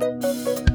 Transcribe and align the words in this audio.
Música 0.00 0.71